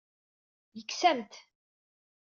Yekkes-am-t. 0.77 1.33